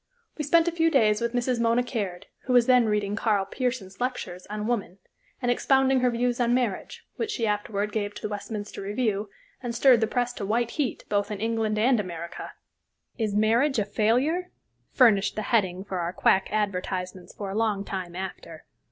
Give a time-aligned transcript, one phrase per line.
[0.35, 1.59] We spent a few days with Mrs.
[1.59, 4.97] Mona Caird, who was then reading Karl Pearson's lectures on "Woman,"
[5.39, 9.29] and expounding her views on marriage, which she afterward gave to the Westminster Review,
[9.61, 12.53] and stirred the press to white heat both in England and America.
[13.19, 14.49] "Is Marriage a Failure?"
[14.91, 18.65] furnished the heading for our quack advertisements for a long time after.